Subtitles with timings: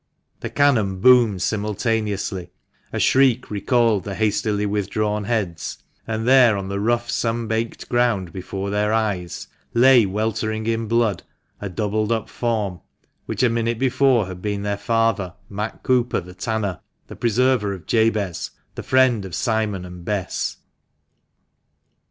[0.39, 2.49] The cannon boomed simultaneously—
[2.91, 5.77] a shriek recalled the hastily withdrawn heads;
[6.07, 11.21] and there, on the rough, sun baked ground before their eyes, lay weltering in blood,
[11.59, 12.81] a doubled up form,
[13.27, 17.85] which a minute before had been their father, Matt Cooper the tanner, the preserver of
[17.85, 20.57] Jabez, the friend of Simon and Bess.